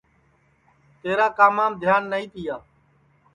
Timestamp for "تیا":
2.33-2.55